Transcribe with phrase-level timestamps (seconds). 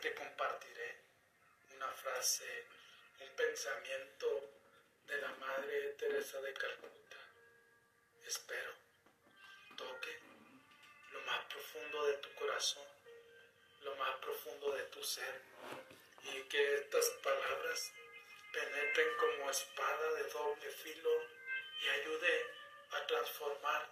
[0.00, 0.96] te compartiré
[1.76, 2.64] una frase,
[3.20, 4.50] un pensamiento
[5.06, 7.18] de la Madre Teresa de Calcuta.
[8.26, 8.72] Espero
[9.76, 10.18] toque
[11.12, 12.86] lo más profundo de tu corazón,
[13.82, 15.42] lo más profundo de tu ser
[16.22, 17.92] y que estas palabras
[18.54, 21.10] penetren como espada de doble filo
[21.82, 22.46] y ayude
[22.92, 23.86] a transformar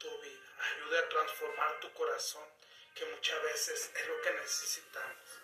[0.00, 2.48] tu vida, ayude a transformar tu corazón,
[2.96, 5.41] que muchas veces es lo que necesitamos.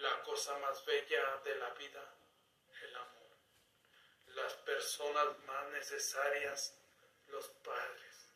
[0.00, 2.02] La cosa más bella de la vida,
[2.82, 3.36] el amor.
[4.28, 6.74] Las personas más necesarias,
[7.26, 8.32] los padres.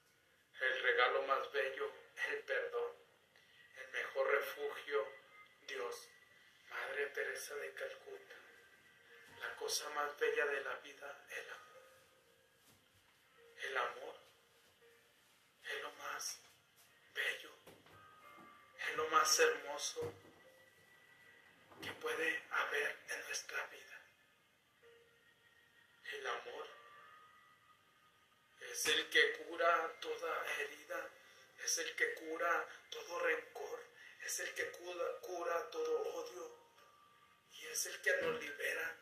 [0.61, 1.91] El regalo más bello,
[2.29, 2.93] el perdón.
[3.79, 5.09] El mejor refugio,
[5.67, 6.09] Dios.
[6.69, 8.35] Madre Teresa de Calcuta.
[9.41, 11.85] La cosa más bella de la vida, el amor.
[13.57, 14.17] El amor
[15.63, 16.41] es lo más
[17.15, 17.51] bello,
[18.87, 20.15] es lo más hermoso
[21.93, 24.01] puede haber en nuestra vida.
[26.13, 26.69] El amor
[28.61, 31.11] es el que cura toda herida,
[31.65, 33.85] es el que cura todo rencor,
[34.25, 36.59] es el que cura, cura todo odio
[37.53, 38.97] y es el que nos libera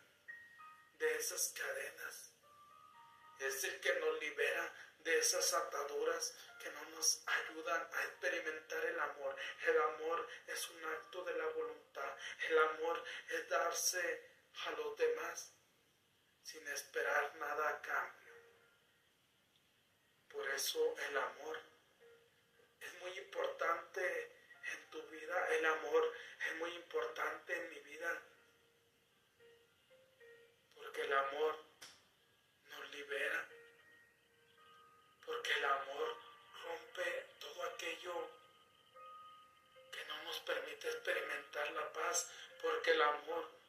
[0.98, 2.32] de esas cadenas
[3.46, 9.00] es el que nos libera de esas ataduras que no nos ayudan a experimentar el
[9.00, 9.36] amor.
[9.66, 12.16] El amor es un acto de la voluntad.
[12.48, 15.54] El amor es a los demás
[16.42, 18.34] sin esperar nada a cambio.
[20.28, 21.58] Por eso el amor
[22.80, 24.30] es muy importante
[24.72, 25.54] en tu vida.
[25.54, 26.12] El amor
[26.48, 28.22] es muy importante en mi vida.
[30.74, 31.72] Porque el amor
[32.92, 33.48] libera,
[35.24, 36.16] porque el amor
[36.62, 38.28] rompe todo aquello
[39.90, 43.61] que no nos permite experimentar la paz, porque el amor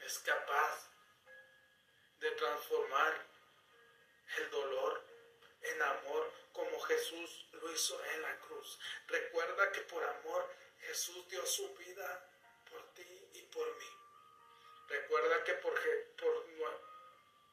[0.00, 0.90] es capaz
[2.20, 3.26] de transformar
[4.38, 5.04] el dolor
[5.62, 8.78] en amor como Jesús lo hizo en la cruz.
[9.06, 10.48] Recuerda que por amor
[10.80, 12.30] Jesús dio su vida
[12.70, 13.90] por ti y por mí.
[14.88, 15.74] Recuerda que por,
[16.16, 16.48] por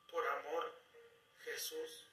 [0.09, 0.71] por amor,
[1.43, 2.04] Jesús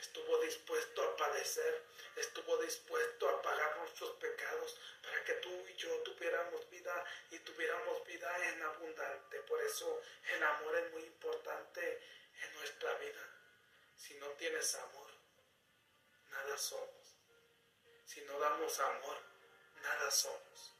[0.00, 1.84] estuvo dispuesto a padecer,
[2.16, 8.04] estuvo dispuesto a pagar nuestros pecados para que tú y yo tuviéramos vida y tuviéramos
[8.06, 9.40] vida en abundante.
[9.40, 10.00] Por eso
[10.34, 12.02] el amor es muy importante
[12.42, 13.28] en nuestra vida.
[13.96, 15.10] Si no tienes amor,
[16.30, 17.16] nada somos.
[18.06, 19.18] Si no damos amor,
[19.82, 20.74] nada somos.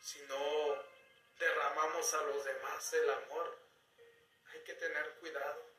[0.00, 0.84] Si no
[1.38, 3.58] derramamos a los demás el amor,
[4.52, 5.75] hay que tener cuidado,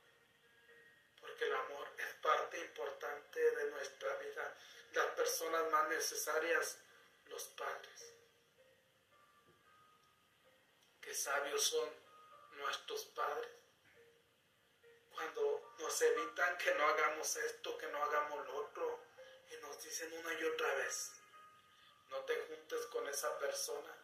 [1.37, 4.57] porque el amor es parte importante de nuestra vida.
[4.93, 6.79] Las personas más necesarias,
[7.25, 8.13] los padres.
[10.99, 11.89] Qué sabios son
[12.53, 13.51] nuestros padres.
[15.11, 18.99] Cuando nos evitan que no hagamos esto, que no hagamos lo otro,
[19.51, 21.11] y nos dicen una y otra vez,
[22.09, 23.95] no te juntes con esa persona,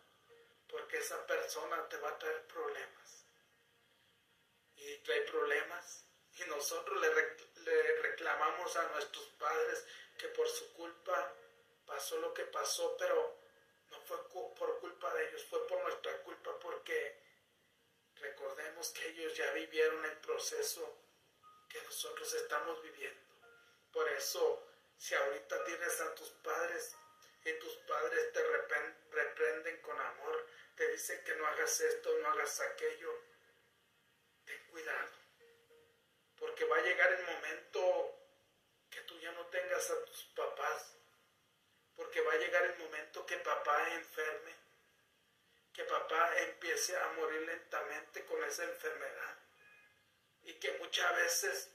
[0.70, 3.26] porque esa persona te va a traer problemas
[4.76, 6.13] y trae problemas.
[6.36, 9.86] Y nosotros le, reclamamos a nuestros padres
[10.18, 11.34] que por su culpa
[11.86, 13.38] pasó lo que pasó, pero
[13.92, 17.22] no fue por culpa de ellos, fue por nuestra culpa porque
[18.16, 20.98] recordemos que ellos ya vivieron el proceso
[21.70, 23.22] que nosotros estamos viviendo.
[23.92, 24.68] Por eso,
[24.98, 26.96] si ahorita tienes a tus padres
[27.46, 28.44] y tus padres te
[29.12, 33.22] reprenden con amor, te dicen que no hagas esto, no hagas aquello,
[34.46, 35.23] ten cuidado,
[36.44, 38.20] porque va a llegar el momento
[38.90, 40.94] que tú ya no tengas a tus papás,
[41.96, 44.54] porque va a llegar el momento que papá enferme,
[45.74, 49.38] que papá empiece a morir lentamente con esa enfermedad
[50.42, 51.72] y que muchas veces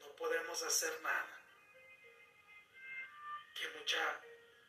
[0.00, 1.46] no podemos hacer nada,
[3.54, 4.22] que muchas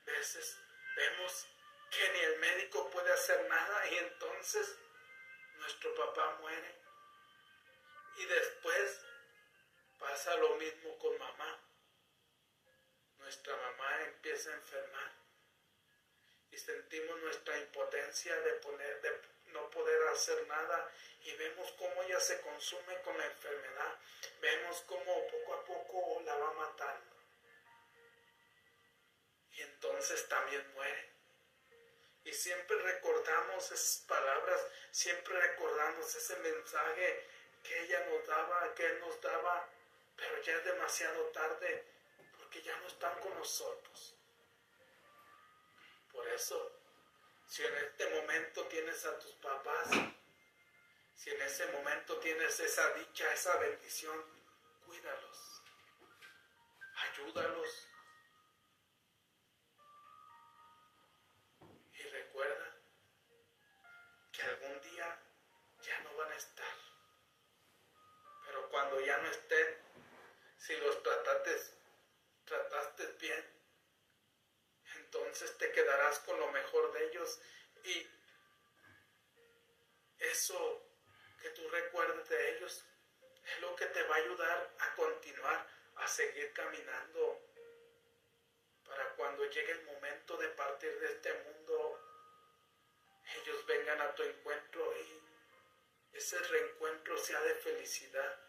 [0.05, 0.55] veces
[0.95, 1.47] vemos
[1.89, 4.77] que ni el médico puede hacer nada y entonces
[5.55, 6.84] nuestro papá muere.
[8.17, 9.01] Y después
[9.99, 11.59] pasa lo mismo con mamá.
[13.17, 15.11] Nuestra mamá empieza a enfermar
[16.51, 20.89] y sentimos nuestra impotencia de, poner, de no poder hacer nada
[21.21, 23.99] y vemos cómo ella se consume con la enfermedad.
[24.39, 27.15] Vemos cómo poco a poco la va matando.
[29.51, 31.09] Y entonces también muere.
[32.23, 37.27] Y siempre recordamos esas palabras, siempre recordamos ese mensaje
[37.67, 39.67] que ella nos daba, que él nos daba,
[40.15, 41.85] pero ya es demasiado tarde
[42.37, 44.15] porque ya no están con nosotros.
[46.11, 46.71] Por eso
[47.47, 49.87] Si en este momento tienes a tus papás,
[51.15, 54.19] si en ese momento tienes esa dicha, esa bendición,
[54.85, 55.61] cuídalos,
[56.95, 57.87] ayúdalos.
[61.93, 62.75] Y recuerda
[64.31, 65.19] que algún día
[65.81, 66.74] ya no van a estar.
[68.75, 69.77] Cuando ya no estén,
[70.57, 71.61] si los trataste,
[72.43, 73.45] trataste bien,
[74.97, 77.39] entonces te quedarás con lo mejor de ellos.
[77.85, 78.05] Y
[80.19, 80.83] eso
[81.41, 82.83] que tú recuerdes de ellos
[83.45, 87.41] es lo que te va a ayudar a continuar, a seguir caminando
[88.85, 91.97] para cuando llegue el momento de partir de este mundo,
[93.37, 95.21] ellos vengan a tu encuentro y
[96.17, 98.44] ese reencuentro sea de felicidad,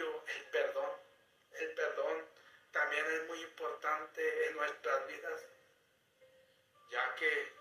[0.00, 0.90] el perdón.
[1.52, 2.28] El perdón
[2.72, 5.40] también es muy importante en nuestras vidas,
[6.90, 7.52] ya que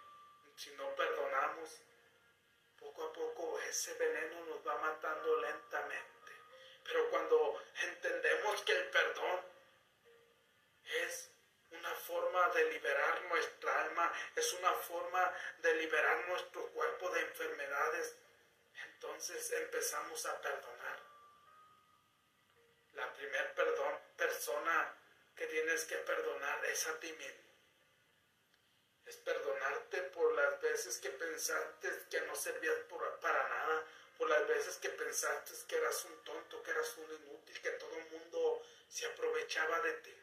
[0.55, 1.81] si no perdonamos,
[2.79, 6.31] poco a poco ese veneno nos va matando lentamente.
[6.83, 9.41] Pero cuando entendemos que el perdón
[10.83, 11.29] es
[11.71, 18.15] una forma de liberar nuestra alma, es una forma de liberar nuestro cuerpo de enfermedades,
[18.85, 21.12] entonces empezamos a perdonar.
[22.93, 24.95] La primer perdón, persona
[25.35, 27.43] que tienes que perdonar es a ti mismo.
[29.05, 32.77] Es perdonarte por las veces que pensaste que no servías
[33.21, 33.85] para nada,
[34.17, 37.97] por las veces que pensaste que eras un tonto, que eras un inútil, que todo
[37.97, 40.15] el mundo se aprovechaba de ti.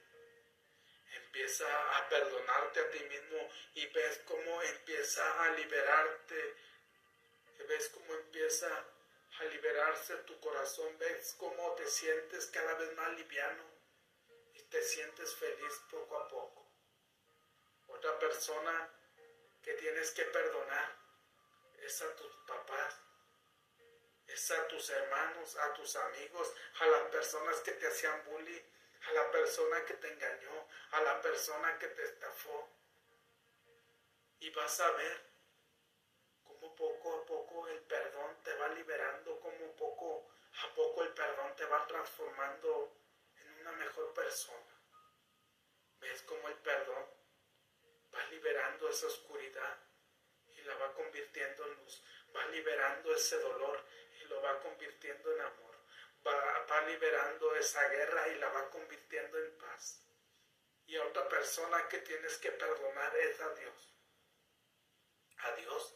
[1.17, 1.67] Empieza
[1.99, 6.55] a perdonarte a ti mismo y ves cómo empieza a liberarte,
[7.69, 8.69] ves cómo empieza
[9.61, 13.63] liberarse tu corazón, ves cómo te sientes cada vez más liviano
[14.55, 16.67] y te sientes feliz poco a poco.
[17.89, 18.89] Otra persona
[19.63, 20.97] que tienes que perdonar
[21.83, 22.97] es a tus papás,
[24.29, 28.63] es a tus hermanos, a tus amigos, a las personas que te hacían bullying,
[29.09, 32.67] a la persona que te engañó, a la persona que te estafó.
[34.39, 35.31] Y vas a ver
[36.61, 40.31] cómo poco a poco el perdón te va liberando, cómo poco
[40.63, 42.97] a poco el perdón te va transformando
[43.37, 44.75] en una mejor persona.
[46.01, 47.07] ¿Ves cómo el perdón
[48.15, 49.79] va liberando esa oscuridad
[50.49, 52.03] y la va convirtiendo en luz?
[52.35, 53.85] Va liberando ese dolor
[54.21, 55.71] y lo va convirtiendo en amor
[56.27, 60.03] va, liberando esa guerra y la va convirtiendo en paz.
[60.87, 63.95] Y a otra persona que tienes que perdonar es a Dios.
[65.39, 65.95] A Dios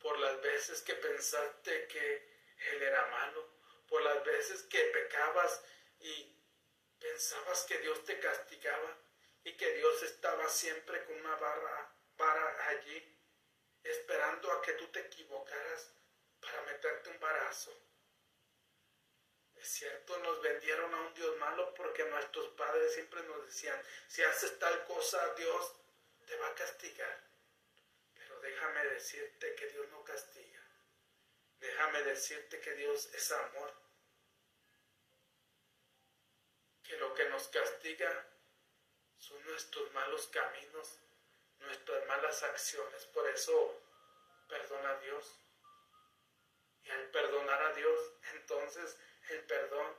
[0.00, 3.55] por las veces que pensaste que Él era malo,
[3.88, 5.62] por las veces que pecabas
[6.00, 6.36] y
[6.98, 8.96] pensabas que Dios te castigaba
[9.44, 13.16] y que Dios estaba siempre con una barra, vara allí,
[13.84, 15.92] esperando a que tú te equivocaras
[16.40, 17.72] para meterte un barazo.
[19.56, 24.22] Es cierto, nos vendieron a un Dios malo porque nuestros padres siempre nos decían, si
[24.22, 25.76] haces tal cosa, Dios
[26.26, 27.20] te va a castigar.
[28.14, 30.60] Pero déjame decirte que Dios no castiga.
[31.60, 33.72] Déjame decirte que Dios es amor.
[36.82, 38.26] Que lo que nos castiga
[39.18, 40.98] son nuestros malos caminos,
[41.60, 43.06] nuestras malas acciones.
[43.06, 43.82] Por eso,
[44.48, 45.38] perdona a Dios.
[46.84, 48.96] Y al perdonar a Dios, entonces
[49.30, 49.96] el perdón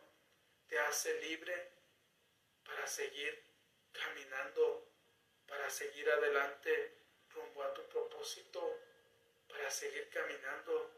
[0.68, 1.72] te hace libre
[2.64, 3.44] para seguir
[3.92, 4.90] caminando,
[5.48, 6.98] para seguir adelante
[7.34, 8.80] rumbo a tu propósito,
[9.50, 10.92] para seguir caminando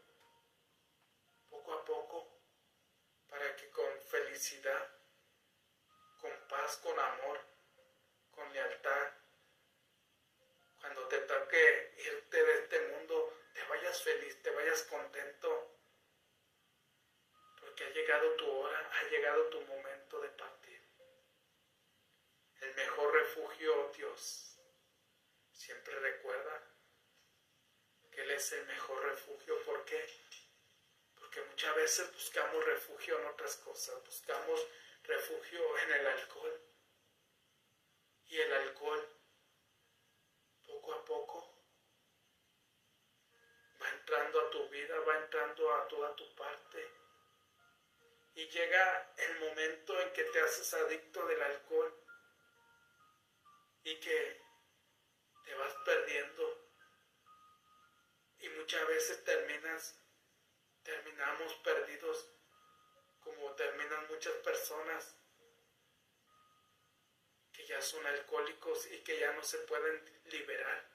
[1.60, 2.40] poco a poco,
[3.28, 4.88] para que con felicidad,
[6.20, 7.40] con paz, con amor,
[8.30, 9.12] con lealtad,
[10.80, 15.76] cuando te toque irte de este mundo, te vayas feliz, te vayas contento,
[17.84, 20.82] ha llegado tu hora, ha llegado tu momento de partir.
[22.60, 24.58] El mejor refugio, Dios,
[25.52, 26.62] siempre recuerda
[28.12, 29.62] que Él es el mejor refugio.
[29.64, 30.04] ¿Por qué?
[31.60, 34.66] Muchas veces buscamos refugio en otras cosas, buscamos
[35.02, 36.60] refugio en el alcohol.
[38.28, 39.08] Y el alcohol,
[40.66, 41.54] poco a poco,
[43.78, 46.90] va entrando a tu vida, va entrando a toda tu parte
[48.36, 51.94] y llega el momento en que te haces adicto del alcohol
[53.84, 54.42] y que
[55.44, 56.70] te vas perdiendo
[58.38, 60.00] y muchas veces terminas
[60.82, 62.28] terminamos perdidos
[63.20, 65.14] como terminan muchas personas
[67.52, 70.88] que ya son alcohólicos y que ya no se pueden liberar,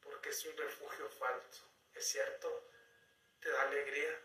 [0.00, 2.70] porque es un refugio falso, es cierto,
[3.40, 4.20] te da alegría,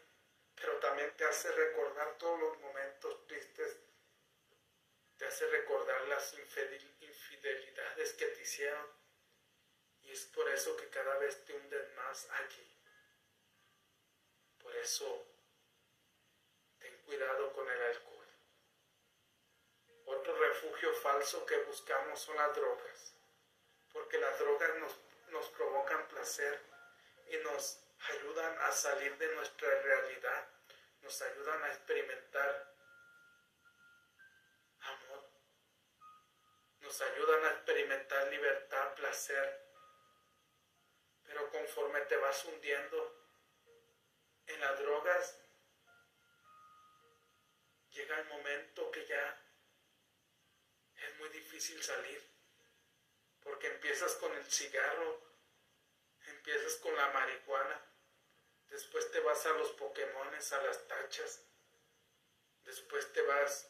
[0.56, 3.78] pero también te hace recordar todos los momentos tristes,
[5.18, 8.88] te hace recordar las infidelidades que te hicieron,
[10.02, 12.83] y es por eso que cada vez te hunden más allí.
[14.74, 15.28] Por eso,
[16.80, 18.28] ten cuidado con el alcohol.
[20.06, 23.14] Otro refugio falso que buscamos son las drogas,
[23.92, 26.60] porque las drogas nos, nos provocan placer
[27.30, 30.48] y nos ayudan a salir de nuestra realidad,
[31.04, 32.76] nos ayudan a experimentar
[34.80, 35.30] amor,
[36.80, 39.70] nos ayudan a experimentar libertad, placer,
[41.26, 43.23] pero conforme te vas hundiendo
[44.48, 45.38] en las drogas,
[47.92, 49.40] llega el momento que ya
[50.96, 52.22] es muy difícil salir,
[53.42, 55.22] porque empiezas con el cigarro,
[56.28, 57.82] empiezas con la marihuana,
[58.70, 61.42] después te vas a los Pokémones, a las tachas,
[62.66, 63.70] después te vas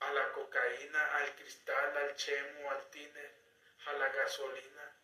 [0.00, 3.34] a la cocaína, al cristal, al chemo, al tiner,
[3.86, 4.96] a la gasolina.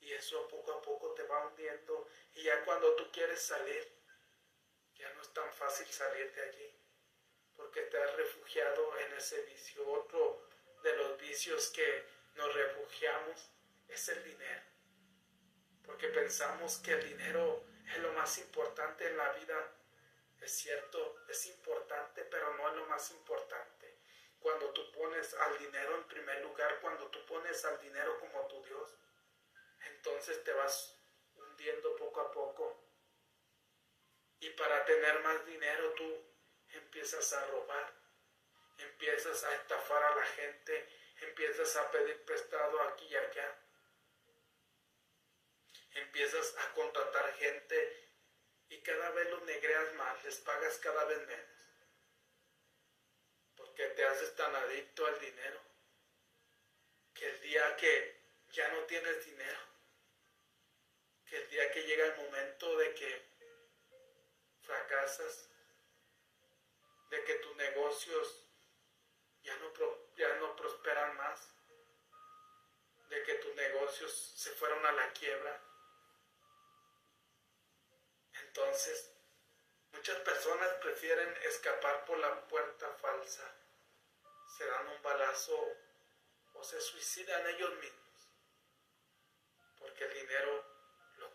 [0.00, 2.08] Y eso poco a poco te va hundiendo.
[2.34, 3.92] Y ya cuando tú quieres salir,
[4.94, 6.76] ya no es tan fácil salir de allí
[7.56, 9.88] porque te has refugiado en ese vicio.
[9.90, 10.46] Otro
[10.82, 13.50] de los vicios que nos refugiamos
[13.88, 14.62] es el dinero,
[15.84, 19.72] porque pensamos que el dinero es lo más importante en la vida.
[20.40, 23.96] Es cierto, es importante, pero no es lo más importante.
[24.38, 28.62] Cuando tú pones al dinero en primer lugar, cuando tú pones al dinero como tu
[28.64, 28.94] Dios,
[29.88, 30.96] entonces te vas
[31.34, 32.82] hundiendo poco a poco.
[34.40, 36.24] Y para tener más dinero tú
[36.70, 37.92] empiezas a robar,
[38.78, 40.88] empiezas a estafar a la gente,
[41.20, 43.58] empiezas a pedir prestado aquí y allá,
[45.94, 48.10] empiezas a contratar gente
[48.68, 51.46] y cada vez los negreas más, les pagas cada vez menos,
[53.56, 55.60] porque te haces tan adicto al dinero
[57.14, 59.58] que el día que ya no tienes dinero,
[61.26, 63.36] que el día que llega el momento de que
[64.62, 65.48] fracasas,
[67.10, 68.44] de que tus negocios
[69.42, 69.72] ya no,
[70.16, 71.48] ya no prosperan más,
[73.08, 75.62] de que tus negocios se fueron a la quiebra.
[78.42, 79.12] Entonces,
[79.92, 83.54] muchas personas prefieren escapar por la puerta falsa,
[84.56, 85.56] se dan un balazo
[86.54, 88.28] o se suicidan ellos mismos,
[89.78, 90.75] porque el dinero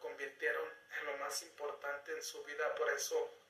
[0.01, 0.67] convirtieron
[1.00, 3.41] en lo más importante en su vida, por eso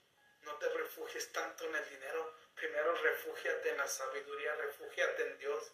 [0.44, 2.34] no te refugies tanto en el dinero.
[2.56, 5.72] Primero refúgiate en la sabiduría, refúgiate en Dios.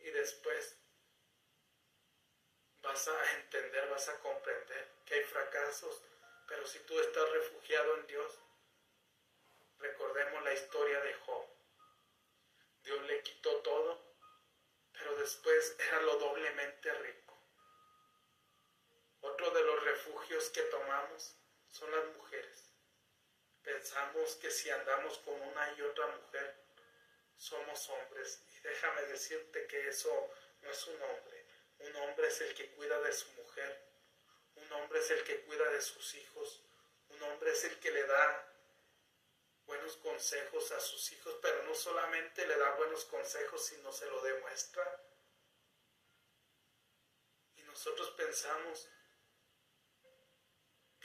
[0.00, 0.76] Y después
[2.82, 6.02] vas a entender, vas a comprender que hay fracasos.
[6.46, 8.38] Pero si tú estás refugiado en Dios,
[9.78, 11.46] recordemos la historia de Job.
[12.84, 14.00] Dios le quitó todo,
[14.92, 17.35] pero después era lo doblemente rico.
[19.96, 21.36] Refugios que tomamos
[21.70, 22.70] son las mujeres.
[23.62, 26.54] Pensamos que si andamos con una y otra mujer,
[27.34, 28.42] somos hombres.
[28.54, 31.46] Y déjame decirte que eso no es un hombre.
[31.78, 33.88] Un hombre es el que cuida de su mujer.
[34.56, 36.62] Un hombre es el que cuida de sus hijos.
[37.08, 38.52] Un hombre es el que le da
[39.64, 44.20] buenos consejos a sus hijos, pero no solamente le da buenos consejos, sino se lo
[44.20, 45.02] demuestra.
[47.54, 48.90] Y nosotros pensamos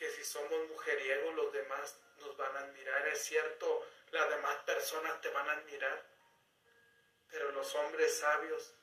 [0.02, 3.08] que si somos mujeriegos, los demás nos van a admirar.
[3.10, 6.04] Es cierto, las demás personas te van a admirar,
[7.30, 8.74] pero los hombres sabios,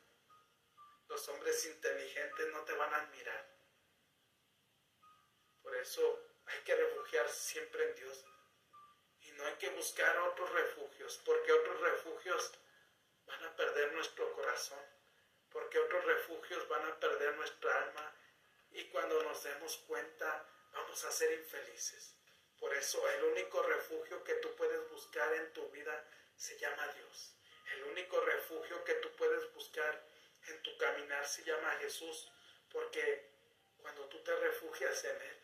[1.08, 3.48] los hombres inteligentes no te van a admirar.
[5.60, 8.24] Por eso hay que refugiarse siempre en Dios.
[9.22, 12.52] Y no hay que buscar otros refugios, porque otros refugios
[13.26, 14.86] van a perder nuestro corazón,
[15.50, 18.14] porque otros refugios van a perder nuestra alma.
[18.70, 20.46] Y cuando nos demos cuenta,
[20.78, 22.14] vamos a ser infelices.
[22.58, 26.04] Por eso el único refugio que tú puedes buscar en tu vida
[26.36, 27.34] se llama Dios.
[27.72, 30.04] El único refugio que tú puedes buscar
[30.46, 32.30] en tu caminar se llama Jesús,
[32.70, 33.28] porque
[33.78, 35.42] cuando tú te refugias en Él,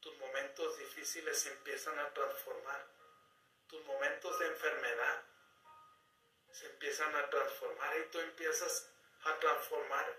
[0.00, 2.86] tus momentos difíciles se empiezan a transformar,
[3.68, 5.24] tus momentos de enfermedad
[6.50, 8.90] se empiezan a transformar y tú empiezas
[9.24, 10.16] a transformar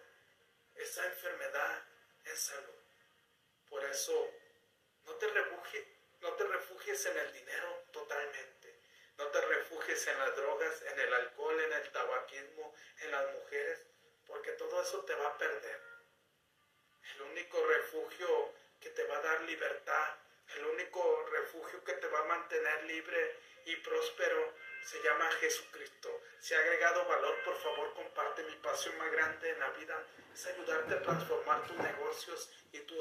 [0.75, 1.83] esa enfermedad
[2.25, 2.82] en salud.
[3.73, 4.31] Por eso
[5.07, 5.83] no te, refugies,
[6.21, 8.79] no te refugies en el dinero totalmente.
[9.17, 13.79] No te refugies en las drogas, en el alcohol, en el tabaquismo, en las mujeres,
[14.27, 15.81] porque todo eso te va a perder.
[17.15, 20.17] El único refugio que te va a dar libertad,
[20.55, 24.53] el único refugio que te va a mantener libre y próspero
[24.85, 26.21] se llama Jesucristo.
[26.39, 30.45] Si ha agregado valor, por favor comparte mi pasión más grande en la vida, es
[30.45, 32.95] ayudarte a transformar tus negocios y tu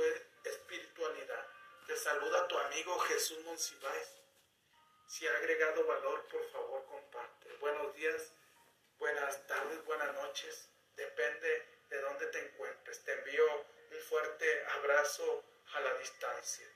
[0.44, 1.46] espiritualidad.
[1.86, 4.08] Te saluda tu amigo Jesús Monsiváis.
[5.06, 7.52] Si ha agregado valor, por favor comparte.
[7.60, 8.32] Buenos días,
[8.98, 10.68] buenas tardes, buenas noches.
[10.96, 13.04] Depende de dónde te encuentres.
[13.04, 13.44] Te envío
[13.90, 16.66] un fuerte abrazo a la distancia.